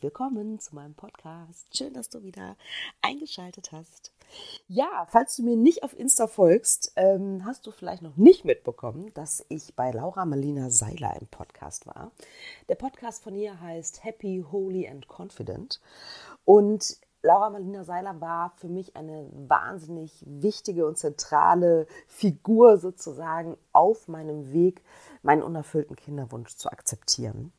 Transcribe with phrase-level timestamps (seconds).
[0.00, 1.76] Herzlich willkommen zu meinem Podcast.
[1.76, 2.56] Schön, dass du wieder
[3.02, 4.14] eingeschaltet hast.
[4.66, 9.12] Ja, falls du mir nicht auf Insta folgst, ähm, hast du vielleicht noch nicht mitbekommen,
[9.12, 12.12] dass ich bei Laura Marlina Seiler im Podcast war.
[12.70, 15.82] Der Podcast von ihr heißt Happy, Holy and Confident.
[16.46, 24.08] Und Laura Marlina Seiler war für mich eine wahnsinnig wichtige und zentrale Figur sozusagen auf
[24.08, 24.82] meinem Weg,
[25.20, 27.52] meinen unerfüllten Kinderwunsch zu akzeptieren.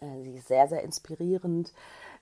[0.00, 1.74] Äh, sie ist sehr, sehr inspirierend,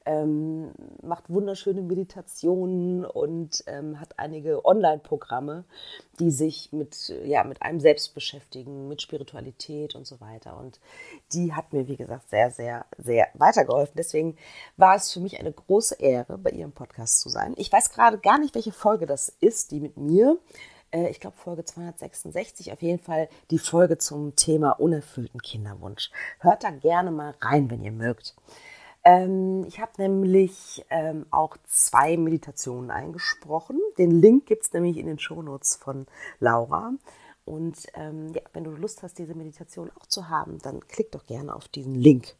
[0.04, 5.64] ähm, macht wunderschöne Meditationen und ähm, hat einige Online-Programme,
[6.18, 10.58] die sich mit, ja, mit einem selbst beschäftigen, mit Spiritualität und so weiter.
[10.58, 10.80] Und
[11.32, 13.94] die hat mir, wie gesagt, sehr, sehr, sehr weitergeholfen.
[13.96, 14.36] Deswegen
[14.76, 17.54] war es für mich eine große Ehre, bei ihrem Podcast zu sein.
[17.56, 20.38] Ich weiß gerade gar nicht, welche Folge das ist, die mit mir
[20.92, 26.10] äh, ich glaube Folge 266, auf jeden Fall die Folge zum Thema unerfüllten Kinderwunsch.
[26.40, 28.34] Hört da gerne mal rein, wenn ihr mögt.
[29.04, 33.78] Ähm, ich habe nämlich ähm, auch zwei Meditationen eingesprochen.
[33.96, 36.06] Den Link gibt es nämlich in den Shownotes von
[36.40, 36.92] Laura.
[37.44, 41.24] Und ähm, ja, wenn du Lust hast, diese Meditation auch zu haben, dann klick doch
[41.24, 42.36] gerne auf diesen Link.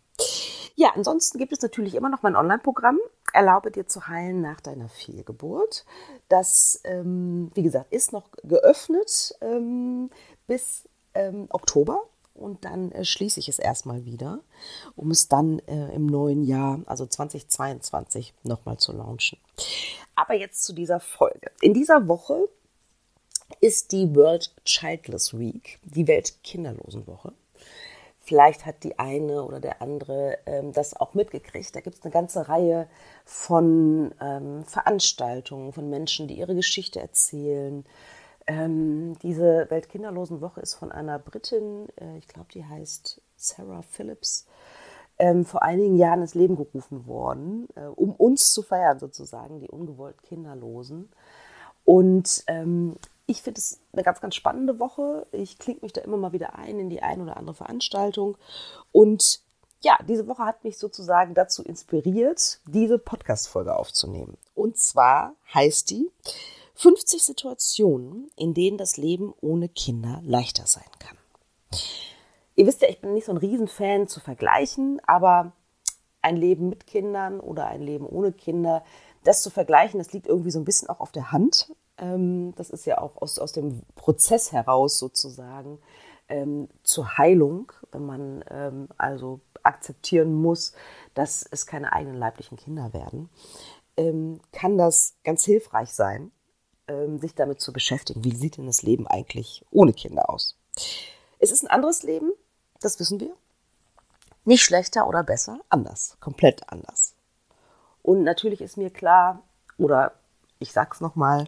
[0.77, 2.98] Ja, ansonsten gibt es natürlich immer noch mein Online-Programm.
[3.33, 5.84] Erlaube dir zu heilen nach deiner Fehlgeburt.
[6.28, 10.08] Das, ähm, wie gesagt, ist noch geöffnet ähm,
[10.46, 12.05] bis ähm, Oktober
[12.39, 14.41] und dann äh, schließe ich es erstmal wieder,
[14.96, 19.39] um es dann äh, im neuen Jahr, also 2022, nochmal zu launchen.
[20.14, 21.51] Aber jetzt zu dieser Folge.
[21.61, 22.48] In dieser Woche
[23.61, 27.33] ist die World Childless Week, die Weltkinderlosenwoche.
[28.28, 31.74] Vielleicht hat die eine oder der andere ähm, das auch mitgekriegt.
[31.74, 32.86] Da gibt es eine ganze Reihe
[33.24, 37.86] von ähm, Veranstaltungen, von Menschen, die ihre Geschichte erzählen.
[38.46, 44.46] Ähm, diese Weltkinderlosenwoche ist von einer Britin, äh, ich glaube, die heißt Sarah Phillips,
[45.18, 49.70] ähm, vor einigen Jahren ins Leben gerufen worden, äh, um uns zu feiern sozusagen, die
[49.70, 51.08] ungewollt Kinderlosen.
[51.86, 52.96] Und ähm,
[53.28, 55.27] ich finde es eine ganz, ganz spannende Woche.
[55.33, 58.39] Ich klinge mich da immer mal wieder ein in die eine oder andere Veranstaltung.
[58.90, 59.42] Und
[59.83, 64.39] ja, diese Woche hat mich sozusagen dazu inspiriert, diese Podcast-Folge aufzunehmen.
[64.55, 66.11] Und zwar heißt die
[66.77, 71.18] 50 Situationen, in denen das Leben ohne Kinder leichter sein kann.
[72.56, 75.52] Ihr wisst ja, ich bin nicht so ein Riesenfan zu vergleichen, aber
[76.22, 78.83] ein Leben mit Kindern oder ein Leben ohne Kinder,
[79.22, 81.70] das zu vergleichen, das liegt irgendwie so ein bisschen auch auf der Hand.
[81.98, 85.79] Ähm, das ist ja auch aus, aus dem Prozess heraus sozusagen
[86.29, 90.73] ähm, zur Heilung, wenn man ähm, also akzeptieren muss,
[91.14, 93.29] dass es keine eigenen leiblichen Kinder werden,
[93.97, 96.31] ähm, kann das ganz hilfreich sein,
[96.87, 98.25] ähm, sich damit zu beschäftigen.
[98.25, 100.57] Wie sieht denn das Leben eigentlich ohne Kinder aus?
[101.39, 102.33] Es ist ein anderes Leben,
[102.81, 103.35] das wissen wir.
[104.45, 107.14] Nicht schlechter oder besser, anders, komplett anders.
[108.03, 109.42] Und natürlich ist mir klar,
[109.77, 110.17] oder
[110.58, 111.46] ich sag's nochmal,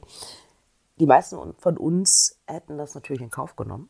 [0.99, 3.89] die meisten von uns hätten das natürlich in Kauf genommen,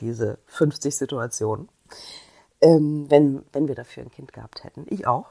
[0.00, 1.68] diese 50 Situationen,
[2.60, 4.86] ähm, wenn, wenn wir dafür ein Kind gehabt hätten.
[4.88, 5.26] Ich auch.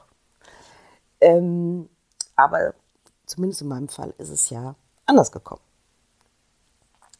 [1.20, 1.88] Ähm,
[2.34, 2.74] aber
[3.24, 4.74] zumindest in meinem Fall ist es ja
[5.06, 5.62] anders gekommen.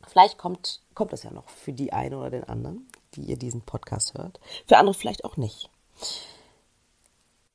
[0.07, 3.63] Vielleicht kommt, kommt es ja noch für die eine oder den anderen, die ihr diesen
[3.63, 4.41] Podcast hört.
[4.67, 5.71] Für andere vielleicht auch nicht.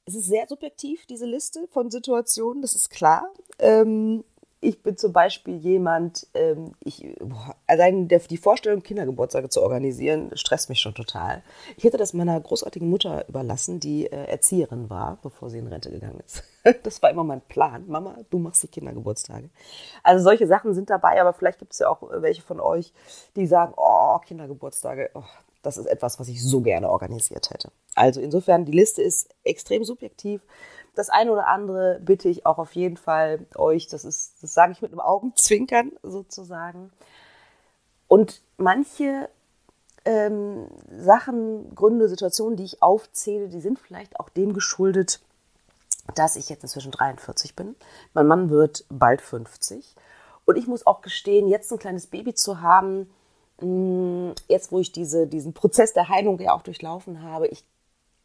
[0.05, 3.29] Es ist sehr subjektiv, diese Liste von Situationen, das ist klar.
[3.59, 4.23] Ähm,
[4.63, 10.29] ich bin zum Beispiel jemand, ähm, ich, boah, allein der, die Vorstellung, Kindergeburtstage zu organisieren,
[10.35, 11.41] stresst mich schon total.
[11.77, 15.89] Ich hätte das meiner großartigen Mutter überlassen, die äh, Erzieherin war, bevor sie in Rente
[15.89, 16.43] gegangen ist.
[16.83, 17.85] das war immer mein Plan.
[17.87, 19.49] Mama, du machst die Kindergeburtstage.
[20.03, 22.93] Also solche Sachen sind dabei, aber vielleicht gibt es ja auch welche von euch,
[23.35, 25.23] die sagen, oh, Kindergeburtstage, oh,
[25.63, 27.71] das ist etwas, was ich so gerne organisiert hätte.
[27.95, 30.41] Also insofern, die Liste ist extrem subjektiv
[30.95, 34.73] das eine oder andere bitte ich auch auf jeden Fall euch, das ist, das sage
[34.73, 36.91] ich mit einem Augenzwinkern sozusagen.
[38.07, 39.29] Und manche
[40.03, 45.21] ähm, Sachen, Gründe, Situationen, die ich aufzähle, die sind vielleicht auch dem geschuldet,
[46.15, 47.75] dass ich jetzt inzwischen 43 bin.
[48.13, 49.95] Mein Mann wird bald 50.
[50.45, 53.09] Und ich muss auch gestehen, jetzt ein kleines Baby zu haben,
[53.61, 57.63] mm, jetzt wo ich diese, diesen Prozess der Heilung ja auch durchlaufen habe, ich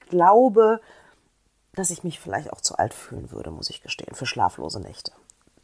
[0.08, 0.80] glaube,
[1.76, 5.12] dass ich mich vielleicht auch zu alt fühlen würde, muss ich gestehen, für schlaflose Nächte.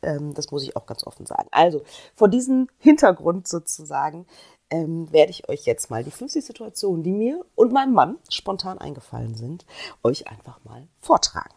[0.03, 1.49] Ähm, das muss ich auch ganz offen sagen.
[1.51, 1.83] Also,
[2.15, 4.27] vor diesem Hintergrund sozusagen
[4.71, 8.79] ähm, werde ich euch jetzt mal die 50 Situationen, die mir und meinem Mann spontan
[8.79, 9.65] eingefallen sind,
[10.03, 11.55] euch einfach mal vortragen.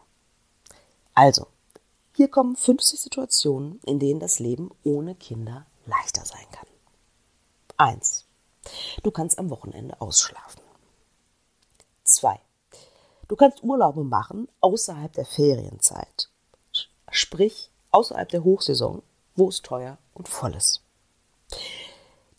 [1.13, 1.47] Also,
[2.13, 6.67] hier kommen 50 Situationen, in denen das Leben ohne Kinder leichter sein kann.
[7.77, 8.25] Eins:
[9.03, 10.61] Du kannst am Wochenende ausschlafen.
[12.03, 12.39] Zwei:
[13.27, 16.29] Du kannst Urlaube machen außerhalb der Ferienzeit.
[17.09, 19.01] Sprich, außerhalb der Hochsaison,
[19.35, 20.81] wo es teuer und voll ist.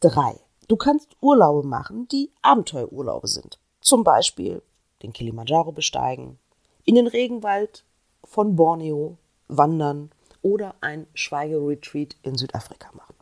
[0.00, 0.38] Drei:
[0.68, 3.58] Du kannst Urlaube machen, die Abenteuerurlaube sind.
[3.80, 4.62] Zum Beispiel
[5.02, 6.38] den Kilimanjaro besteigen,
[6.84, 7.84] in den Regenwald
[8.24, 9.18] von Borneo
[9.48, 10.10] wandern
[10.42, 13.14] oder ein Schweigeretreat in Südafrika machen.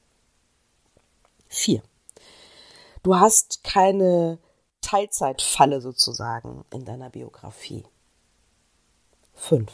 [1.48, 1.82] Vier.
[3.02, 4.38] Du hast keine
[4.84, 7.84] Teilzeitfalle sozusagen in deiner Biografie.
[9.32, 9.72] Fünf.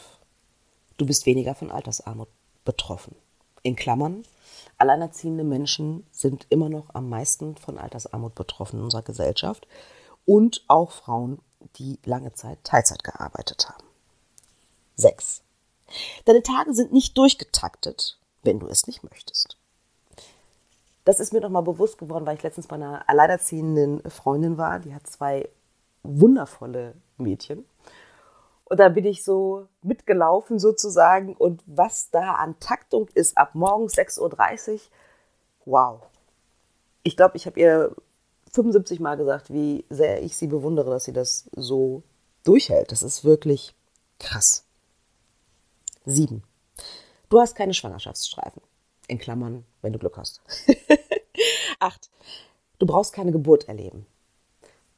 [0.97, 2.29] Du bist weniger von Altersarmut
[2.63, 3.15] betroffen.
[3.61, 4.23] In Klammern,
[4.77, 9.67] alleinerziehende Menschen sind immer noch am meisten von Altersarmut betroffen in unserer Gesellschaft
[10.25, 11.39] und auch Frauen,
[11.75, 13.83] die lange Zeit Teilzeit gearbeitet haben.
[14.95, 15.41] Sechs.
[16.23, 19.57] Deine Tage sind nicht durchgetaktet, wenn du es nicht möchtest.
[21.03, 24.79] Das ist mir nochmal bewusst geworden, weil ich letztens bei einer alleinerziehenden Freundin war.
[24.79, 25.49] Die hat zwei
[26.03, 27.65] wundervolle Mädchen.
[28.65, 31.35] Und da bin ich so mitgelaufen sozusagen.
[31.35, 34.79] Und was da an Taktung ist ab morgens 6.30 Uhr,
[35.65, 36.01] wow.
[37.03, 37.95] Ich glaube, ich habe ihr
[38.51, 42.03] 75 Mal gesagt, wie sehr ich sie bewundere, dass sie das so
[42.43, 42.91] durchhält.
[42.91, 43.75] Das ist wirklich
[44.19, 44.65] krass.
[46.05, 46.43] 7.
[47.29, 48.61] Du hast keine Schwangerschaftsstreifen.
[49.11, 50.39] In Klammern, wenn du Glück hast.
[51.79, 52.09] 8.
[52.79, 54.05] Du brauchst keine Geburt erleben.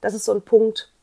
[0.01, 0.93] Das ist so ein Punkt,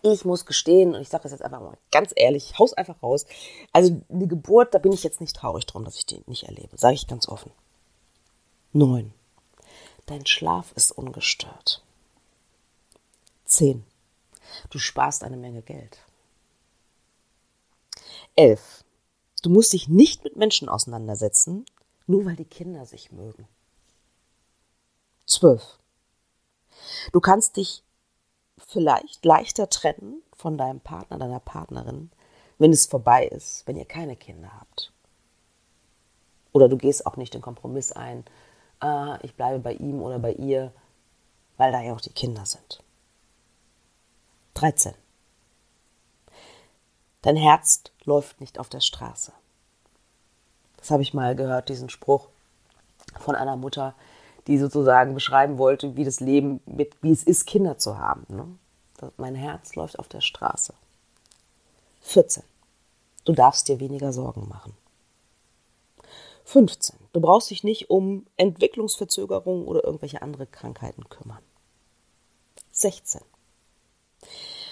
[0.00, 3.26] ich muss gestehen, und ich sage das jetzt einfach mal ganz ehrlich, haus einfach raus.
[3.74, 6.78] Also eine Geburt, da bin ich jetzt nicht traurig drum, dass ich die nicht erlebe,
[6.78, 7.52] sage ich ganz offen.
[8.72, 9.12] 9.
[10.06, 11.82] Dein Schlaf ist ungestört.
[13.44, 13.84] 10.
[14.70, 15.98] Du sparst eine Menge Geld.
[18.36, 18.84] 11.
[19.42, 21.66] Du musst dich nicht mit Menschen auseinandersetzen,
[22.06, 23.46] nur weil die Kinder sich mögen.
[25.26, 25.78] 12.
[27.12, 27.84] Du kannst dich
[28.58, 32.10] vielleicht leichter trennen von deinem Partner, deiner Partnerin,
[32.58, 34.92] wenn es vorbei ist, wenn ihr keine Kinder habt.
[36.52, 38.24] Oder du gehst auch nicht den Kompromiss ein,
[38.80, 40.72] ah, ich bleibe bei ihm oder bei ihr,
[41.56, 42.82] weil da ja auch die Kinder sind.
[44.54, 44.94] 13.
[47.22, 49.32] Dein Herz läuft nicht auf der Straße.
[50.82, 52.26] Das habe ich mal gehört, diesen Spruch
[53.20, 53.94] von einer Mutter,
[54.48, 58.26] die sozusagen beschreiben wollte, wie das Leben, mit, wie es ist, Kinder zu haben.
[58.28, 59.12] Ne?
[59.16, 60.74] Mein Herz läuft auf der Straße.
[62.00, 62.42] 14.
[63.24, 64.74] Du darfst dir weniger Sorgen machen.
[66.46, 66.96] 15.
[67.12, 71.44] Du brauchst dich nicht um Entwicklungsverzögerungen oder irgendwelche andere Krankheiten kümmern.
[72.72, 73.20] 16.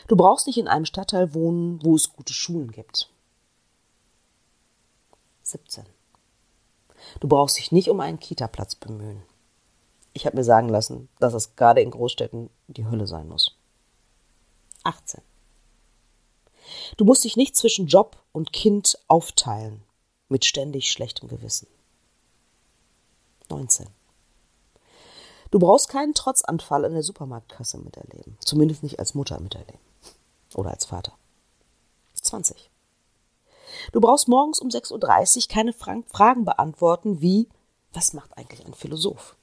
[0.09, 3.09] Du brauchst nicht in einem Stadtteil wohnen, wo es gute Schulen gibt.
[5.45, 5.85] 17.
[7.19, 9.23] Du brauchst dich nicht um einen Kita-Platz bemühen.
[10.13, 13.57] Ich habe mir sagen lassen, dass es gerade in Großstädten die Hölle sein muss.
[14.85, 15.21] 18.
[16.97, 19.83] Du musst dich nicht zwischen Job und Kind aufteilen
[20.29, 21.67] mit ständig schlechtem Gewissen.
[23.49, 23.89] 19.
[25.51, 28.37] Du brauchst keinen Trotzanfall in der Supermarktkasse miterleben.
[28.39, 29.81] Zumindest nicht als Mutter miterleben.
[30.55, 31.13] Oder als Vater.
[32.15, 32.70] 20.
[33.93, 37.49] Du brauchst morgens um 6.30 Uhr keine Fragen beantworten wie,
[37.93, 39.37] was macht eigentlich ein Philosoph?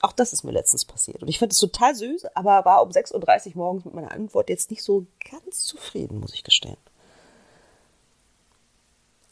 [0.00, 1.22] Auch das ist mir letztens passiert.
[1.22, 4.48] Und ich fand es total süß, aber war um 6.30 Uhr morgens mit meiner Antwort
[4.48, 6.76] jetzt nicht so ganz zufrieden, muss ich gestehen.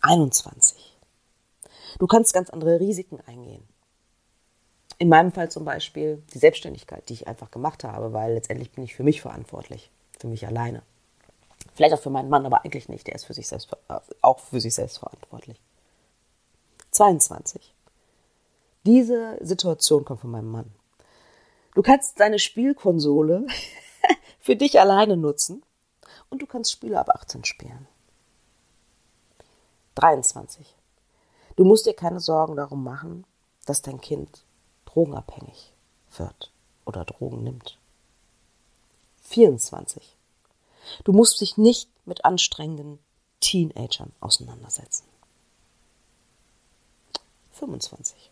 [0.00, 0.96] 21.
[1.98, 3.66] Du kannst ganz andere Risiken eingehen.
[4.98, 8.84] In meinem Fall zum Beispiel die Selbstständigkeit, die ich einfach gemacht habe, weil letztendlich bin
[8.84, 10.82] ich für mich verantwortlich, für mich alleine.
[11.74, 13.06] Vielleicht auch für meinen Mann, aber eigentlich nicht.
[13.06, 13.76] Der ist für sich selbst,
[14.22, 15.60] auch für sich selbst verantwortlich.
[16.90, 17.74] 22.
[18.84, 20.72] Diese Situation kommt von meinem Mann.
[21.74, 23.46] Du kannst deine Spielkonsole
[24.40, 25.62] für dich alleine nutzen
[26.30, 27.86] und du kannst Spiele ab 18 spielen.
[29.96, 30.74] 23.
[31.56, 33.24] Du musst dir keine Sorgen darum machen,
[33.64, 34.44] dass dein Kind
[34.84, 35.74] drogenabhängig
[36.16, 36.52] wird
[36.84, 37.78] oder Drogen nimmt.
[39.22, 40.15] 24.
[41.04, 42.98] Du musst dich nicht mit anstrengenden
[43.40, 45.04] Teenagern auseinandersetzen.
[47.52, 48.30] 25.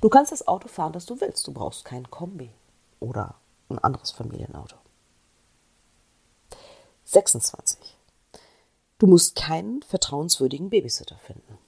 [0.00, 1.46] Du kannst das Auto fahren, das du willst.
[1.46, 2.50] Du brauchst kein Kombi
[2.98, 3.34] oder
[3.68, 4.76] ein anderes Familienauto.
[7.04, 7.78] 26.
[8.98, 11.58] Du musst keinen vertrauenswürdigen Babysitter finden.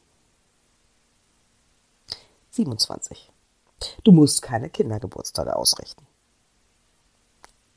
[2.51, 3.33] 27.
[4.05, 6.07] Du musst keine Kindergeburtstage ausrichten.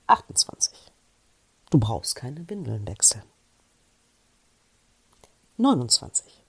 [0.07, 0.84] 28.
[1.75, 3.25] Du brauchst keine Windeln wechseln.
[5.57, 6.41] 29.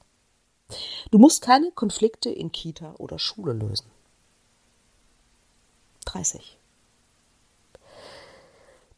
[1.10, 3.90] Du musst keine Konflikte in Kita oder Schule lösen.
[6.04, 6.60] 30.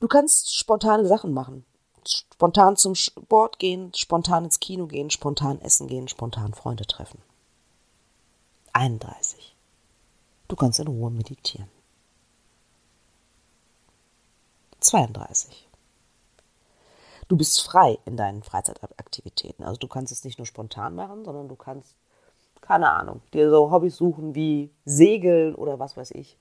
[0.00, 1.64] Du kannst spontane Sachen machen.
[2.06, 7.22] Spontan zum Sport gehen, spontan ins Kino gehen, spontan essen gehen, spontan Freunde treffen.
[8.74, 9.56] 31.
[10.46, 11.70] Du kannst in Ruhe meditieren.
[14.80, 15.67] 32.
[17.28, 19.64] Du bist frei in deinen Freizeitaktivitäten.
[19.64, 21.94] Also du kannst es nicht nur spontan machen, sondern du kannst,
[22.62, 26.38] keine Ahnung, dir so Hobbys suchen wie Segeln oder was weiß ich.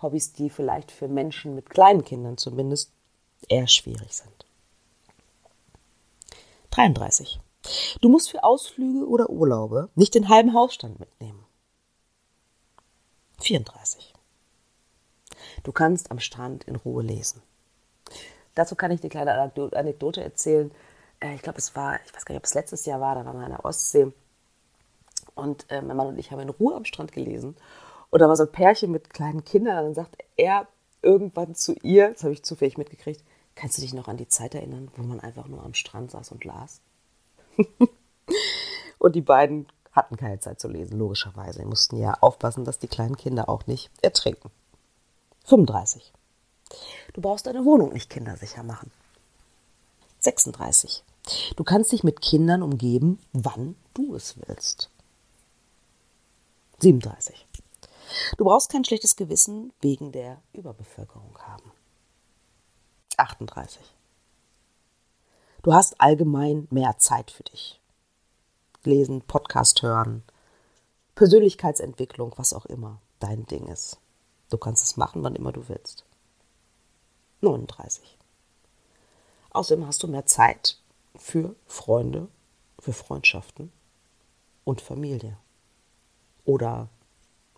[0.00, 2.92] Hobbys, die vielleicht für Menschen mit kleinen Kindern zumindest
[3.48, 4.46] eher schwierig sind.
[6.70, 7.40] 33.
[8.00, 11.44] Du musst für Ausflüge oder Urlaube nicht den halben Hausstand mitnehmen.
[13.40, 14.14] 34.
[15.64, 17.42] Du kannst am Strand in Ruhe lesen.
[18.60, 20.70] Dazu kann ich eine kleine Anekdote erzählen.
[21.18, 23.24] Äh, ich glaube, es war, ich weiß gar nicht, ob es letztes Jahr war, da
[23.24, 24.12] waren wir in der Ostsee.
[25.34, 27.56] Und äh, mein Mann und ich haben in Ruhe am Strand gelesen.
[28.10, 29.78] Und da war so ein Pärchen mit kleinen Kindern.
[29.78, 30.68] Und dann sagt er
[31.00, 33.24] irgendwann zu ihr, das habe ich zufällig mitgekriegt,
[33.54, 36.30] kannst du dich noch an die Zeit erinnern, wo man einfach nur am Strand saß
[36.30, 36.82] und las?
[38.98, 41.60] und die beiden hatten keine Zeit zu lesen, logischerweise.
[41.60, 44.50] Sie mussten ja aufpassen, dass die kleinen Kinder auch nicht ertrinken.
[45.46, 46.12] 35.
[47.12, 48.90] Du brauchst deine Wohnung nicht kindersicher machen.
[50.20, 51.02] 36.
[51.56, 54.90] Du kannst dich mit Kindern umgeben, wann du es willst.
[56.80, 57.46] 37.
[58.36, 61.72] Du brauchst kein schlechtes Gewissen wegen der Überbevölkerung haben.
[63.16, 63.80] 38.
[65.62, 67.80] Du hast allgemein mehr Zeit für dich
[68.84, 70.22] lesen, Podcast hören,
[71.14, 73.98] Persönlichkeitsentwicklung, was auch immer dein Ding ist.
[74.48, 76.04] Du kannst es machen, wann immer du willst.
[77.40, 78.16] 39.
[79.50, 80.78] Außerdem hast du mehr Zeit
[81.16, 82.28] für Freunde,
[82.78, 83.72] für Freundschaften
[84.64, 85.36] und Familie.
[86.44, 86.88] Oder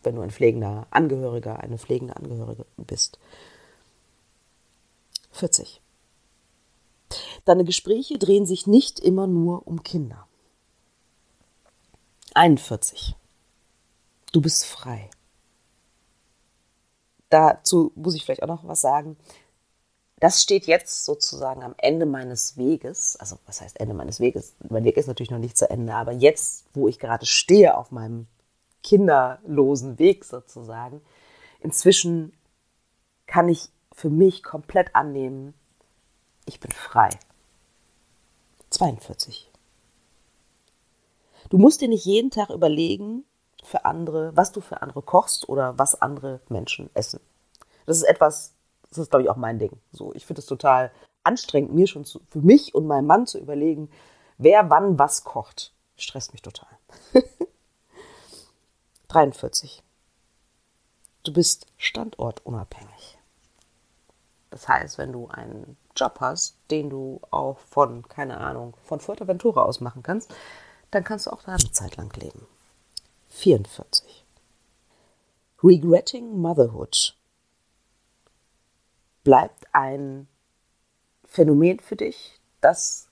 [0.02, 3.18] wenn du ein pflegender Angehöriger, eine pflegende Angehörige bist.
[5.32, 5.80] 40.
[7.44, 10.26] Deine Gespräche drehen sich nicht immer nur um Kinder.
[12.34, 13.14] 41.
[14.32, 15.10] Du bist frei.
[17.28, 19.16] Dazu muss ich vielleicht auch noch was sagen.
[20.22, 23.16] Das steht jetzt sozusagen am Ende meines Weges.
[23.16, 24.54] Also, was heißt Ende meines Weges?
[24.68, 27.90] Mein Weg ist natürlich noch nicht zu Ende, aber jetzt, wo ich gerade stehe auf
[27.90, 28.28] meinem
[28.84, 31.00] kinderlosen Weg sozusagen,
[31.58, 32.34] inzwischen
[33.26, 35.54] kann ich für mich komplett annehmen,
[36.46, 37.10] ich bin frei.
[38.70, 39.50] 42.
[41.50, 43.24] Du musst dir nicht jeden Tag überlegen,
[43.64, 47.18] für andere, was du für andere kochst oder was andere Menschen essen.
[47.86, 48.54] Das ist etwas,
[48.92, 49.80] das ist, glaube ich, auch mein Ding.
[49.90, 50.90] So, ich finde es total
[51.24, 53.90] anstrengend, mir schon zu, für mich und meinen Mann zu überlegen,
[54.38, 55.72] wer wann was kocht.
[55.96, 56.68] Stresst mich total.
[59.08, 59.82] 43.
[61.22, 63.18] Du bist standortunabhängig.
[64.50, 69.62] Das heißt, wenn du einen Job hast, den du auch von, keine Ahnung, von Fuerteventura
[69.62, 70.34] aus machen kannst,
[70.90, 72.46] dann kannst du auch da eine Zeit lang leben.
[73.28, 74.26] 44.
[75.62, 77.16] Regretting Motherhood
[79.24, 80.28] bleibt ein
[81.24, 83.08] Phänomen für dich, das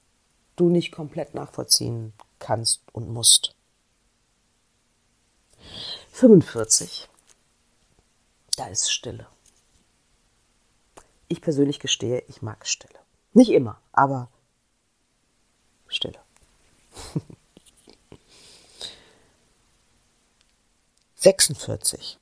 [0.56, 3.54] du nicht komplett nachvollziehen kannst und musst.
[6.12, 7.08] 45.
[8.56, 9.26] Da ist Stille.
[11.28, 12.98] Ich persönlich gestehe, ich mag Stille.
[13.32, 14.28] Nicht immer, aber
[15.86, 16.18] Stille.
[21.14, 22.18] 46.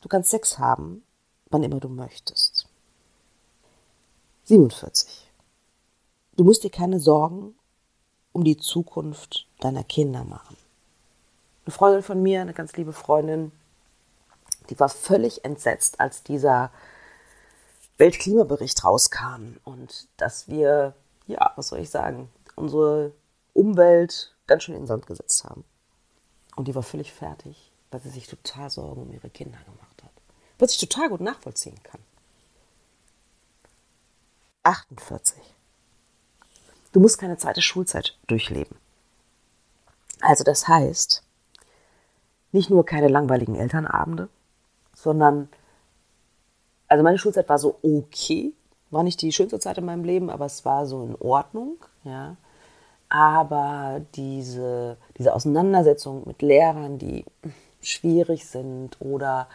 [0.00, 1.04] Du kannst Sex haben,
[1.50, 2.55] wann immer du möchtest.
[4.46, 5.30] 47.
[6.36, 7.54] Du musst dir keine Sorgen
[8.32, 10.56] um die Zukunft deiner Kinder machen.
[11.64, 13.52] Eine Freundin von mir, eine ganz liebe Freundin,
[14.70, 16.70] die war völlig entsetzt, als dieser
[17.98, 20.94] Weltklimabericht rauskam und dass wir,
[21.26, 23.12] ja, was soll ich sagen, unsere
[23.52, 25.64] Umwelt ganz schön in den Sand gesetzt haben.
[26.56, 30.10] Und die war völlig fertig weil sie sich total Sorgen um ihre Kinder gemacht hat.
[30.58, 32.00] Was ich total gut nachvollziehen kann.
[34.66, 35.36] 48.
[36.92, 38.76] Du musst keine zweite Schulzeit durchleben.
[40.20, 41.22] Also das heißt,
[42.50, 44.28] nicht nur keine langweiligen Elternabende,
[44.92, 45.48] sondern,
[46.88, 48.52] also meine Schulzeit war so okay,
[48.90, 52.36] war nicht die schönste Zeit in meinem Leben, aber es war so in Ordnung, ja.
[53.08, 57.24] Aber diese, diese Auseinandersetzung mit Lehrern, die
[57.80, 59.46] schwierig sind oder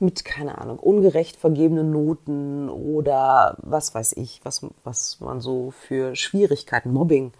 [0.00, 6.14] mit, keine Ahnung, ungerecht vergebenen Noten oder was weiß ich, was, was man so für
[6.14, 7.32] Schwierigkeiten, Mobbing,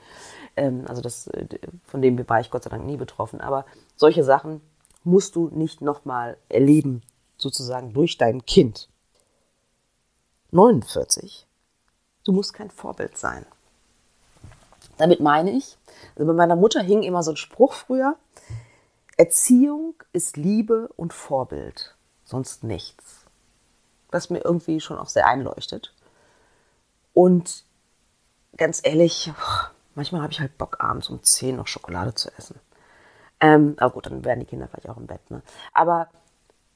[0.56, 1.46] ähm, also das, äh,
[1.84, 3.64] von dem war ich Gott sei Dank nie betroffen, aber
[3.96, 4.60] solche Sachen
[5.04, 7.02] musst du nicht nochmal erleben,
[7.36, 8.88] sozusagen durch dein Kind.
[10.50, 11.46] 49.
[12.24, 13.46] Du musst kein Vorbild sein.
[14.96, 15.78] Damit meine ich,
[16.16, 18.16] also bei meiner Mutter hing immer so ein Spruch früher,
[19.16, 21.96] Erziehung ist Liebe und Vorbild,
[22.28, 23.26] sonst nichts.
[24.10, 25.94] Was mir irgendwie schon auch sehr einleuchtet.
[27.14, 27.64] Und
[28.56, 29.32] ganz ehrlich,
[29.94, 32.60] manchmal habe ich halt Bock, abends um 10 noch Schokolade zu essen.
[33.40, 35.30] Ähm, aber gut, dann werden die Kinder vielleicht auch im Bett.
[35.30, 35.42] Ne?
[35.72, 36.08] Aber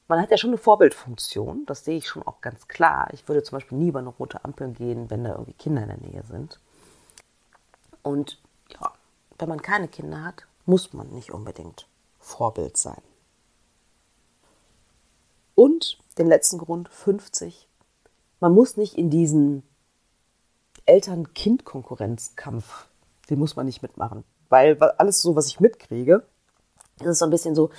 [0.07, 3.07] man hat ja schon eine Vorbildfunktion, das sehe ich schon auch ganz klar.
[3.13, 5.89] Ich würde zum Beispiel nie über eine rote Ampel gehen, wenn da irgendwie Kinder in
[5.89, 6.59] der Nähe sind.
[8.01, 8.91] Und ja,
[9.39, 11.87] wenn man keine Kinder hat, muss man nicht unbedingt
[12.19, 13.01] Vorbild sein.
[15.55, 17.67] Und den letzten Grund, 50.
[18.39, 19.63] Man muss nicht in diesen
[20.85, 22.87] Eltern-Kind-Konkurrenzkampf,
[23.29, 24.23] den muss man nicht mitmachen.
[24.49, 26.25] Weil alles so, was ich mitkriege,
[26.99, 27.69] ist so ein bisschen so,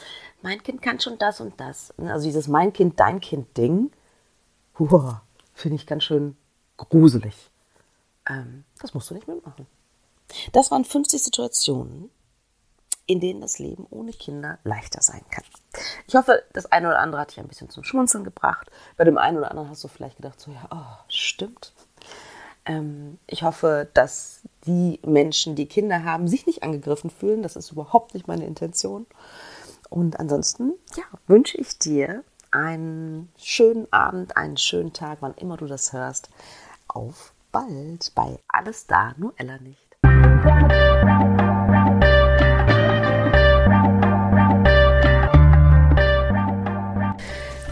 [0.42, 1.94] mein Kind kann schon das und das.
[1.98, 3.90] Also dieses mein Kind, dein Kind-Ding,
[5.54, 6.36] finde ich ganz schön
[6.76, 7.50] gruselig.
[8.28, 9.66] Ähm, das musst du nicht mitmachen.
[10.52, 12.10] Das waren 50 Situationen,
[13.06, 15.44] in denen das Leben ohne Kinder leichter sein kann.
[16.06, 18.70] Ich hoffe, das eine oder andere hat dich ein bisschen zum Schmunzeln gebracht.
[18.96, 21.72] Bei dem einen oder anderen hast du vielleicht gedacht, so ja, oh, stimmt.
[22.64, 27.42] Ähm, ich hoffe, dass die Menschen, die Kinder haben, sich nicht angegriffen fühlen.
[27.42, 29.06] Das ist überhaupt nicht meine Intention.
[29.90, 35.66] Und ansonsten, ja, wünsche ich dir einen schönen Abend, einen schönen Tag, wann immer du
[35.66, 36.30] das hörst.
[36.88, 39.83] Auf bald bei Alles da, nur Ella nicht.